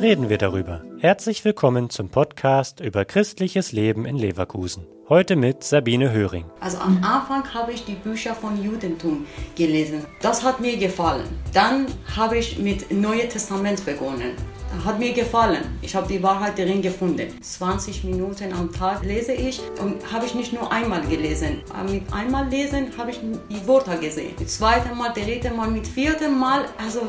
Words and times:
reden 0.00 0.30
wir 0.30 0.38
darüber. 0.38 0.82
Herzlich 0.98 1.44
willkommen 1.44 1.90
zum 1.90 2.08
Podcast 2.08 2.80
über 2.80 3.04
christliches 3.04 3.72
Leben 3.72 4.06
in 4.06 4.16
Leverkusen. 4.16 4.86
Heute 5.10 5.36
mit 5.36 5.62
Sabine 5.62 6.10
Höring. 6.10 6.46
Also 6.60 6.78
am 6.78 7.04
Anfang 7.04 7.52
habe 7.52 7.72
ich 7.72 7.84
die 7.84 7.96
Bücher 7.96 8.34
von 8.34 8.62
Judentum 8.62 9.26
gelesen. 9.56 10.06
Das 10.22 10.42
hat 10.42 10.60
mir 10.60 10.78
gefallen. 10.78 11.28
Dann 11.52 11.86
habe 12.16 12.38
ich 12.38 12.58
mit 12.58 12.90
Neue 12.90 13.28
Testament 13.28 13.84
begonnen. 13.84 14.32
Hat 14.84 14.98
mir 14.98 15.12
gefallen. 15.12 15.64
Ich 15.82 15.94
habe 15.94 16.06
die 16.06 16.22
Wahrheit 16.22 16.58
darin 16.58 16.80
gefunden. 16.80 17.28
20 17.42 18.04
Minuten 18.04 18.52
am 18.52 18.72
Tag 18.72 19.04
lese 19.04 19.32
ich 19.32 19.60
und 19.82 19.96
habe 20.12 20.24
ich 20.26 20.34
nicht 20.34 20.52
nur 20.52 20.72
einmal 20.72 21.02
gelesen. 21.02 21.62
Mit 21.90 22.02
einmal 22.12 22.48
lesen 22.48 22.86
habe 22.96 23.10
ich 23.10 23.20
die 23.50 23.66
Wörter 23.66 23.96
gesehen. 23.96 24.32
Das 24.38 24.58
zweite 24.58 24.94
Mal, 24.94 25.12
dritte 25.12 25.50
Mal, 25.50 25.70
mit 25.70 25.86
vierten 25.86 26.38
Mal. 26.38 26.64
Also 26.82 27.02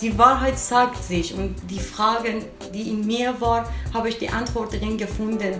die 0.00 0.16
Wahrheit 0.16 0.58
sagt 0.58 1.02
sich 1.02 1.34
und 1.34 1.56
die 1.68 1.80
Fragen, 1.80 2.44
die 2.72 2.88
in 2.88 3.06
mir 3.06 3.38
waren, 3.40 3.66
habe 3.92 4.08
ich 4.08 4.18
die 4.18 4.28
Antwort 4.28 4.72
darin 4.72 4.96
gefunden. 4.96 5.54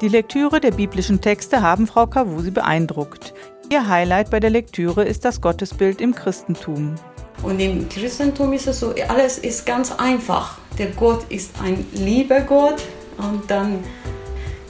Die 0.00 0.08
Lektüre 0.08 0.58
der 0.58 0.72
biblischen 0.72 1.20
Texte 1.20 1.62
haben 1.62 1.86
Frau 1.86 2.06
Kavusi 2.06 2.50
beeindruckt. 2.50 3.34
Ihr 3.70 3.86
Highlight 3.86 4.30
bei 4.30 4.40
der 4.40 4.50
Lektüre 4.50 5.04
ist 5.04 5.24
das 5.24 5.40
Gottesbild 5.40 6.00
im 6.00 6.14
Christentum. 6.14 6.96
Und 7.42 7.60
im 7.60 7.88
Christentum 7.88 8.52
ist 8.52 8.66
es 8.66 8.80
so, 8.80 8.94
alles 9.08 9.38
ist 9.38 9.66
ganz 9.66 9.92
einfach. 9.92 10.58
Der 10.78 10.88
Gott 10.88 11.24
ist 11.28 11.50
ein 11.62 11.86
lieber 11.92 12.40
Gott 12.40 12.82
und 13.18 13.48
dann 13.48 13.84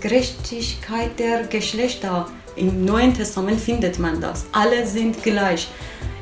Gerechtigkeit 0.00 1.18
der 1.18 1.44
Geschlechter. 1.44 2.27
Im 2.56 2.84
Neuen 2.84 3.14
Testament 3.14 3.58
findet 3.58 3.98
man 3.98 4.20
das. 4.20 4.44
Alle 4.52 4.86
sind 4.86 5.22
gleich. 5.22 5.69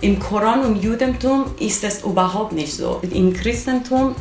Im 0.00 0.18
Koran 0.18 0.64
und 0.64 0.82
Judentum 0.82 1.46
ist 1.58 1.82
es 1.84 2.04
überhaupt 2.04 2.52
nicht 2.52 2.72
so. 2.72 3.00
Im 3.12 3.32
Christentum 3.32 4.14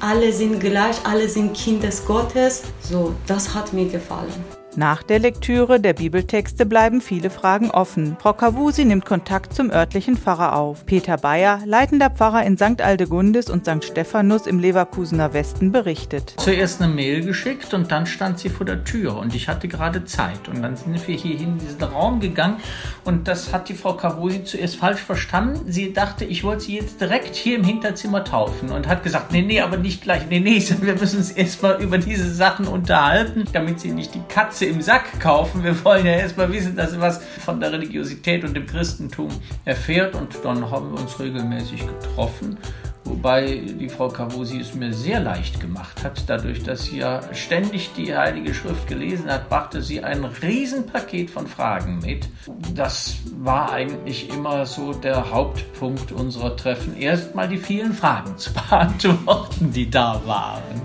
alle 0.00 0.30
sind 0.32 0.60
gleich, 0.60 0.96
alle 1.04 1.28
sind 1.28 1.54
Kinder 1.56 1.88
Gottes. 2.06 2.64
So, 2.80 3.14
das 3.26 3.54
hat 3.54 3.72
mir 3.72 3.86
gefallen. 3.86 4.65
Nach 4.78 5.02
der 5.02 5.20
Lektüre 5.20 5.80
der 5.80 5.94
Bibeltexte 5.94 6.66
bleiben 6.66 7.00
viele 7.00 7.30
Fragen 7.30 7.70
offen. 7.70 8.18
Frau 8.20 8.34
Kavusi 8.34 8.84
nimmt 8.84 9.06
Kontakt 9.06 9.54
zum 9.54 9.70
örtlichen 9.70 10.18
Pfarrer 10.18 10.54
auf. 10.54 10.84
Peter 10.84 11.16
Bayer, 11.16 11.60
leitender 11.64 12.10
Pfarrer 12.10 12.44
in 12.44 12.58
St. 12.58 12.82
Aldegundis 12.82 13.48
und 13.48 13.64
St. 13.64 13.82
Stephanus 13.82 14.46
im 14.46 14.58
Leverkusener 14.58 15.32
Westen, 15.32 15.72
berichtet. 15.72 16.34
Zuerst 16.36 16.82
eine 16.82 16.92
Mail 16.92 17.24
geschickt 17.24 17.72
und 17.72 17.90
dann 17.90 18.04
stand 18.04 18.38
sie 18.38 18.50
vor 18.50 18.66
der 18.66 18.84
Tür 18.84 19.16
und 19.16 19.34
ich 19.34 19.48
hatte 19.48 19.66
gerade 19.66 20.04
Zeit. 20.04 20.46
Und 20.46 20.60
dann 20.60 20.76
sind 20.76 21.08
wir 21.08 21.16
hier 21.16 21.40
in 21.40 21.56
diesen 21.56 21.82
Raum 21.82 22.20
gegangen 22.20 22.58
und 23.04 23.28
das 23.28 23.54
hat 23.54 23.70
die 23.70 23.74
Frau 23.74 23.94
Kavusi 23.94 24.44
zuerst 24.44 24.76
falsch 24.76 25.00
verstanden. 25.00 25.72
Sie 25.72 25.94
dachte, 25.94 26.26
ich 26.26 26.44
wollte 26.44 26.64
sie 26.64 26.76
jetzt 26.76 27.00
direkt 27.00 27.34
hier 27.34 27.56
im 27.56 27.64
Hinterzimmer 27.64 28.24
taufen 28.24 28.70
und 28.72 28.86
hat 28.86 29.02
gesagt, 29.02 29.32
nee, 29.32 29.40
nee, 29.40 29.62
aber 29.62 29.78
nicht 29.78 30.02
gleich. 30.02 30.28
Nee, 30.28 30.40
nee, 30.40 30.62
wir 30.82 30.96
müssen 30.96 31.16
uns 31.16 31.30
erstmal 31.30 31.80
über 31.82 31.96
diese 31.96 32.30
Sachen 32.30 32.66
unterhalten, 32.66 33.44
damit 33.54 33.80
sie 33.80 33.90
nicht 33.90 34.14
die 34.14 34.22
Katze 34.28 34.65
im 34.66 34.82
Sack 34.82 35.20
kaufen. 35.20 35.64
Wir 35.64 35.84
wollen 35.84 36.06
ja 36.06 36.12
erstmal 36.12 36.52
wissen, 36.52 36.76
dass 36.76 36.92
sie 36.92 37.00
was 37.00 37.22
von 37.44 37.60
der 37.60 37.72
Religiosität 37.72 38.44
und 38.44 38.54
dem 38.54 38.66
Christentum 38.66 39.28
erfährt. 39.64 40.14
Und 40.14 40.36
dann 40.44 40.70
haben 40.70 40.92
wir 40.92 41.00
uns 41.00 41.18
regelmäßig 41.18 41.86
getroffen. 41.86 42.58
Wobei 43.06 43.62
die 43.80 43.88
Frau 43.88 44.08
Kavusi 44.08 44.60
es 44.60 44.74
mir 44.74 44.92
sehr 44.92 45.20
leicht 45.20 45.60
gemacht 45.60 46.02
hat. 46.02 46.28
Dadurch, 46.28 46.64
dass 46.64 46.86
sie 46.86 46.98
ja 46.98 47.20
ständig 47.32 47.92
die 47.96 48.16
Heilige 48.16 48.52
Schrift 48.52 48.88
gelesen 48.88 49.30
hat, 49.30 49.48
brachte 49.48 49.80
sie 49.80 50.02
ein 50.02 50.24
Riesenpaket 50.24 51.30
von 51.30 51.46
Fragen 51.46 52.00
mit. 52.00 52.28
Das 52.74 53.18
war 53.38 53.72
eigentlich 53.72 54.28
immer 54.30 54.66
so 54.66 54.92
der 54.92 55.30
Hauptpunkt 55.30 56.10
unserer 56.10 56.56
Treffen. 56.56 56.96
Erstmal 56.96 57.48
die 57.48 57.58
vielen 57.58 57.92
Fragen 57.92 58.36
zu 58.38 58.52
beantworten, 58.70 59.70
die 59.70 59.88
da 59.88 60.20
waren. 60.26 60.82